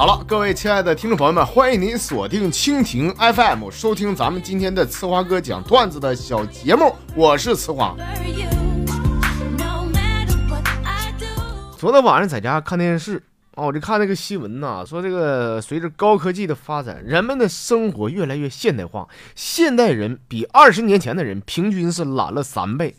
[0.00, 7.94] 好了，各位亲爱的听众朋友们，欢迎您锁定蜻蜓 FM，收听咱们今天的呲花哥讲段子的小节目，我是呲花。
[11.76, 13.22] 昨天晚上在家看电视
[13.54, 22.96] 啊，我就看那个新闻呐，说这个随着高科技的发展，人们的生活越来越现代化，现代人比二十年前的人平均是懒了三倍。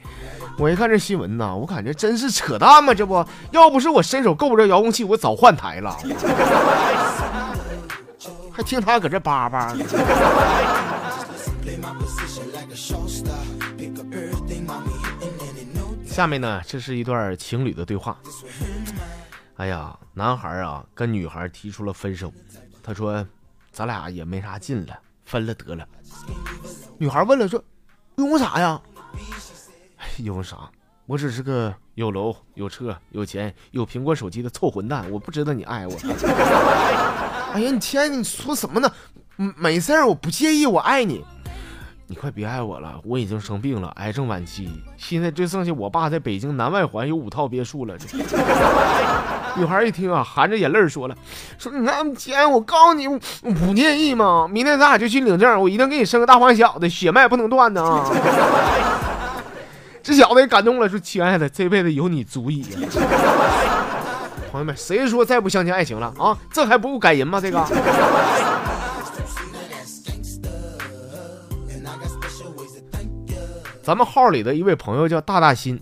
[0.57, 2.93] 我一看这新闻呐，我感觉真是扯淡嘛！
[2.93, 5.97] 这不要不是我伸手够不着遥控器，我早换台了。
[8.53, 9.73] 还听他搁这叭叭。
[16.05, 18.17] 下面呢，这是一段情侣的对话。
[19.55, 22.31] 哎呀，男孩啊跟女孩提出了分手，
[22.83, 23.25] 他说
[23.71, 25.87] ：“咱俩也没啥劲了，分了得了。”
[26.99, 27.63] 女孩问了说
[28.17, 28.79] ：“因为啥呀？”
[30.23, 30.57] 因为啥？
[31.07, 35.93] 我只是个有楼、有车、有钱、有苹果手机的臭混蛋，我不值得你爱我。
[37.53, 38.89] 哎呀，你亲爱的，你说什么呢？
[39.35, 41.25] 没事儿，我不介意，我爱你。
[42.07, 47.95] 你快别爱我了，我已经生病了，癌症晚期，现在就剩下我爸在北京南外环有五套别墅了。
[49.57, 51.15] 女孩一听啊，含着眼泪说了
[51.59, 53.19] ：“说你看，亲爱我告诉你，我
[53.59, 58.09] 不介意嘛，明天咱俩就去领证，我一定给你生个大黄小的，血脉不能断呢啊。”
[60.03, 62.65] 这小子也感动了，说：“亲爱的，这辈子有你足矣！”
[64.51, 66.37] 朋友们，谁说再不相信爱情了啊？
[66.51, 67.39] 这还不够感人吗？
[67.39, 67.65] 这个。
[73.83, 75.79] 咱们号里的一位朋友叫大大新，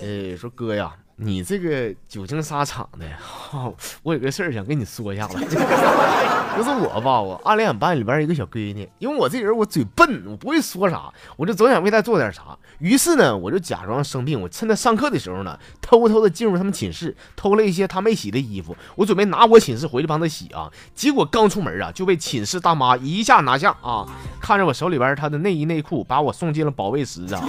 [0.00, 0.92] 呃，说哥呀。
[1.18, 3.72] 你这个久经沙场的，哈
[4.02, 5.38] 我有个事儿想跟你说一下子。
[5.38, 12.42] 就是我吧，我暗恋班里边一个小闺女，因为我这人我嘴笨，我不会说啥，我就总想为她做点啥。
[12.80, 20.70] 于是呢，我就假装生病，我趁她上课的时候呢，偷偷的进入他们寝室，偷了一些她没洗的衣服，我准备拿我寝室回去帮她洗啊。
[20.94, 24.06] 结果刚出门啊，就被寝室大妈一下拿下啊，
[24.38, 27.40] 看着我手里边她的内衣内裤，把我送进了保卫室啊。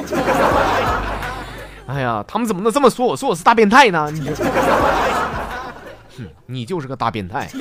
[1.88, 3.16] 哎呀，他们怎么能这么说我？
[3.16, 4.10] 说我是大变态呢？
[4.12, 4.30] 你，
[6.18, 7.50] 哼，你就是个大变态。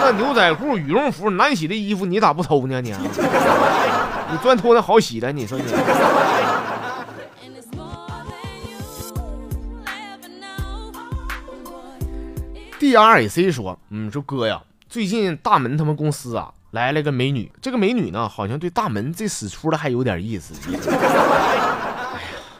[0.00, 2.80] 那牛仔裤、羽绒服、难洗的衣服，你咋不偷呢？
[2.80, 5.30] 你，你专偷那好洗的？
[5.30, 5.64] 你说你。
[12.80, 20.54] D R A C 说，嗯，说哥呀，最近大门他们公司啊来了个美女，这个美女呢，好像对大门这死出的还有点意思。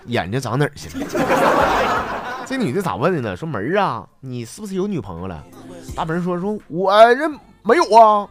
[0.08, 1.06] 眼睛长哪儿去了？
[2.44, 3.36] 这女的咋问的呢？
[3.36, 5.44] 说门儿啊，你是不是有女朋友了？
[5.94, 7.28] 大门说说，我这
[7.62, 8.26] 没有啊，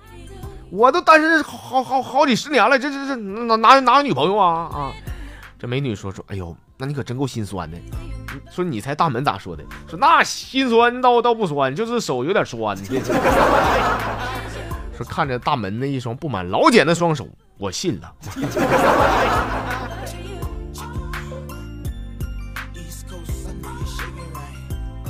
[0.71, 4.91] 我都单身好好好几十年了，这这这哪哪哪有女朋友啊啊？
[5.59, 7.77] 这美女说说，哎呦，那你可真够心酸的。
[8.51, 9.63] 说你猜大门咋说的？
[9.87, 12.75] 说那心酸倒倒不酸，就是手有点酸。
[14.97, 17.27] 说看着大门那一双布满老茧的双手，
[17.59, 18.11] 我信了。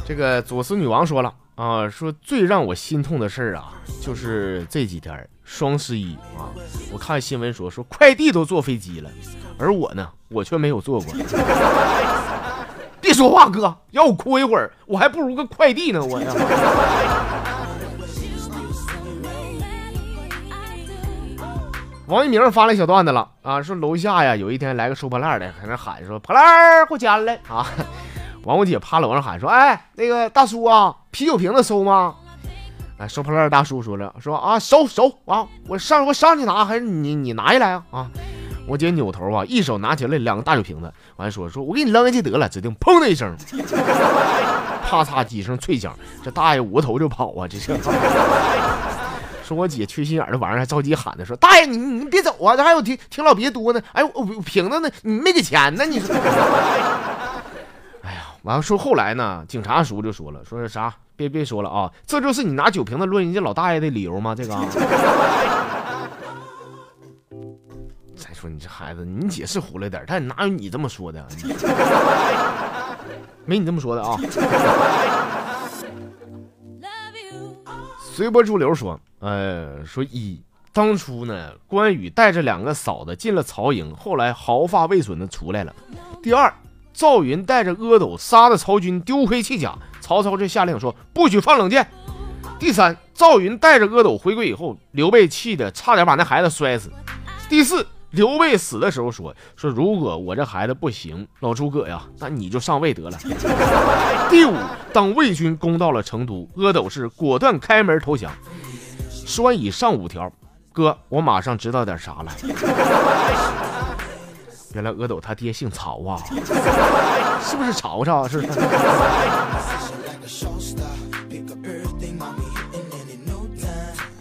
[0.07, 6.47] 这个左思女王说了啊，说最让我心痛的事儿啊，就是这几天双十一啊，
[6.93, 9.11] 我看新闻说说快递都坐飞机了，
[9.59, 11.13] 而我呢，我却没有坐过。
[13.01, 16.33] 别说话，哥，让我哭一会儿，我还不如个快递呢，我呀。
[22.07, 27.67] 王一鸣发了一小段子了啊，说楼下呀有一天来个收破烂的，在那喊说破烂给我捡来啊。
[28.47, 32.15] 完，我姐趴楼上喊说：“哎，那个大叔啊，啤酒瓶子收吗？”
[32.97, 38.07] 哎，收破烂大叔说了：“说啊，收收啊，我上我上去拿，还是你你拿下来啊？”啊，
[38.65, 43.35] 我姐扭头啊，一手拿起来两个大酒瓶子，完说：“说我给你扔下去得了。”指定砰的一声，
[44.89, 45.93] 啪嚓几声脆响，
[46.23, 47.45] 这大爷捂个头就跑啊！
[47.49, 47.77] 这是
[49.43, 53.81] 说我姐缺心眼的玩意儿，还着急喊呢，说：“大爷，你你别走啊，这还有挺挺老别多呢。
[53.91, 54.89] 哎，我瓶子呢？
[55.01, 55.85] 你没给钱呢？
[55.85, 56.15] 你说。”
[58.47, 60.95] 完了说后来呢，警察叔就说了，说是啥？
[61.17, 61.91] 别别说了啊！
[62.05, 64.33] 这就是你拿酒瓶子抡人家老大爷的理由吗？
[64.33, 64.55] 这个。
[68.15, 71.27] 再说你这孩子，你姐是胡了点，但哪有你这么说的？
[73.43, 74.17] 没你这么说的啊！
[77.99, 80.41] 随波逐流说，呃，说一
[80.71, 85.75] 当初呢，关羽带着两个嫂子进了曹营，后来毫发未损的出来了。
[86.23, 86.49] 第二。
[86.97, 89.77] 赵云带着阿斗杀的曹军，丢盔弃甲。
[90.01, 91.87] 曹操就下令说：“不许放冷箭。”
[92.57, 96.91] 第三，赵云带着阿斗回归以后，刘备气的差点把那孩子摔死。
[97.47, 103.17] 第四，刘备死的时候说说，如果我这孩子不行，老诸葛呀，那你就上位得了。
[104.31, 104.55] 第五，
[104.91, 108.31] 当魏军攻到了成都，阿斗是果断开门投降。
[109.11, 110.33] 说完以上五条，
[110.73, 113.66] 哥，我马上知道点啥了。
[114.77, 116.21] 原来阿斗他爹姓曹啊，
[117.41, 118.27] 是不是曹操？
[118.27, 118.39] 是。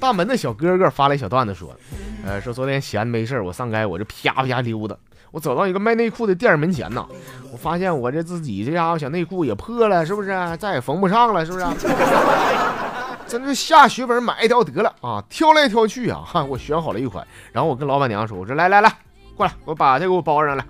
[0.00, 1.74] 大门的小哥哥发来小段子说。
[2.24, 4.96] 呃，说昨天闲没事我上街，我这啪啪溜达，
[5.30, 7.06] 我走到一个卖内裤的店门前呐，
[7.52, 10.30] 我发现我这自己这家伙小内裤也破了，是不是？
[10.56, 11.66] 再也缝不上了，是不是？
[13.28, 15.22] 真是下血本买一条得了啊！
[15.28, 18.92] 挑来挑去啊，哈，我选好了一款，然后我跟老板娘说，我说来来来，
[19.36, 20.64] 过来，我把这给我包上来。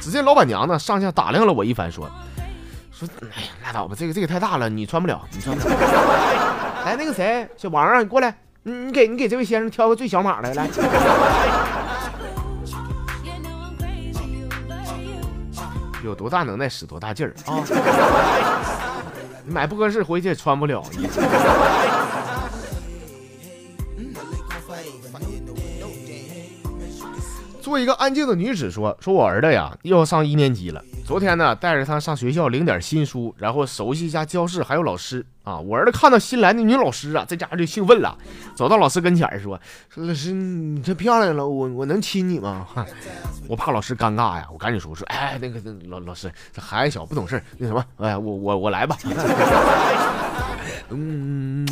[0.00, 2.10] 只见老板娘呢上下打量了我一番，说
[2.92, 5.72] 说，哎呀，拉倒吧，这个这个太大了，你穿不了，你穿不了。
[6.84, 8.34] 来，那个谁，小王啊，你过来。
[8.62, 10.68] 你你给你给这位先生挑个最小码的来，
[16.04, 17.64] 有多大能耐使多大劲儿啊！
[19.46, 20.84] 你买不合适回去也穿不了。
[27.70, 30.82] 做一个安静的女子说：“说我儿子呀，又要上一年级了。
[31.06, 35.56] 昨天呢，带着他上学校领点新书，然后熟悉一下教室还有老师啊。
[35.56, 38.18] 我儿子看到新来的女老师啊，这家伙就兴奋了，
[38.56, 39.56] 走到老师跟前说：
[39.88, 42.66] 说老师，你这漂亮了，我我能亲你吗？
[43.46, 48.96] 我怕老师尴尬呀，我赶紧说说，哎，那个老老师，这孩子小不懂事那什么，哎，我我我来吧。
[50.90, 51.64] 嗯，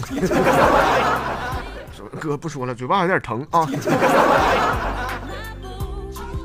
[2.20, 3.68] 哥不说了，嘴巴有点疼啊。”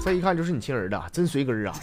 [0.03, 1.73] 再一看就是你亲儿子， 真随根啊！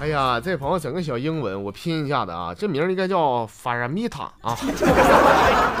[0.00, 4.84] 哎呀，这朋友整个小英文，我拼一下子啊，这名应该叫法拉米塔啊， 不知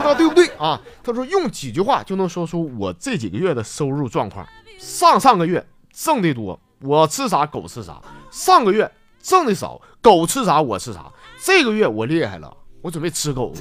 [0.04, 0.78] 道对不对啊？
[1.02, 4.46] 他说用几句话就能说出我这几个月的收入状况。
[4.78, 7.94] 上上个月挣的多，我吃啥狗吃啥；
[8.30, 8.90] 上个月
[9.22, 11.06] 挣的少，狗吃啥我吃啥。
[11.42, 13.54] 这个月我厉害了，我准备吃狗。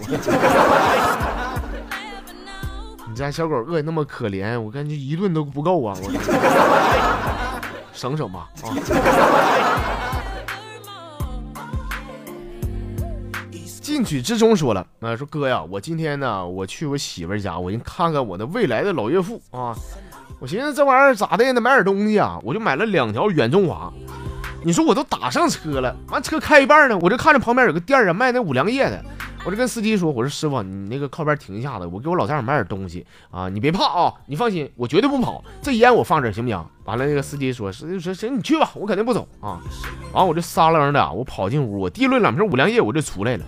[3.15, 5.97] 你家小狗饿那么可怜，我感觉一顿都不够啊！
[6.03, 6.11] 我
[7.93, 8.75] 省省吧啊！
[13.81, 19.73] 进取之中说了啊，说哥呀，我今天呢，我去我媳妇家，我先看看我的未来的老岳父啊。
[20.41, 23.93] 我寻思这玩意儿咋的也，得买点东西啊，我就买了两条远中华。
[24.65, 28.99] 你说我都打上车了，完车开一半呢，我就看着旁边有个店啊，卖那五粮液的。
[29.45, 35.43] 我就跟司机说：“我说师傅，你那个靠边停一下子，我给我老丈人买点东西啊，你别怕啊，你放心，我绝对不跑。
[35.61, 39.61] 这烟我放这行不行？”完了，那个司机说：“是说行，你去吧，我肯定不走啊。”
[40.13, 43.45] 完，我就撒楞的，我跑进屋，我提了两瓶五粮液，我就出来了。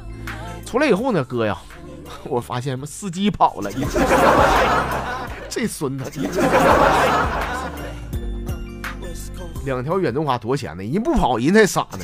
[0.68, 1.58] 出来以后呢，哥呀，
[2.30, 3.72] 我发现司机跑了，
[5.50, 6.12] 这孙子，
[9.68, 10.84] 两条远东华多少钱呢？
[10.84, 12.00] 人不跑，人才傻呢。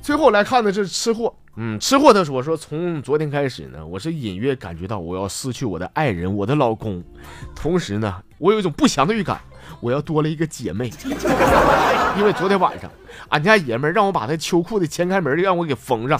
[0.00, 7.04] 最后来看的是吃货，嗯，吃货他说说从昨天开始呢，我是隐约感觉到我要失去我的爱人，我的老公，
[7.54, 9.38] 同时呢，我有一种不祥的预感，
[9.80, 10.90] 我要多了一个姐妹，
[12.16, 12.90] 因为昨天晚上
[13.28, 16.18] 俺家爷们让我把他秋裤的前开门让我给缝上。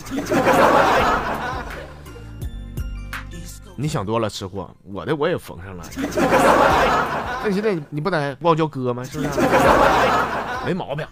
[3.76, 5.84] 你想多了，吃货，我的我也缝上了。
[7.42, 9.02] 那你现在你不得管我叫哥吗？
[9.04, 9.30] 是不是？
[10.64, 11.06] 没毛病。